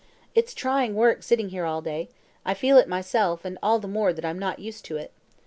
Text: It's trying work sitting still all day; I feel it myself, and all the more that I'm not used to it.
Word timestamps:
It's 0.33 0.55
trying 0.55 0.95
work 0.95 1.21
sitting 1.21 1.49
still 1.49 1.63
all 1.63 1.79
day; 1.79 2.09
I 2.43 2.55
feel 2.55 2.77
it 2.79 2.87
myself, 2.87 3.45
and 3.45 3.59
all 3.61 3.77
the 3.77 3.87
more 3.87 4.13
that 4.13 4.25
I'm 4.25 4.39
not 4.39 4.57
used 4.57 4.83
to 4.85 4.97
it. 4.97 5.11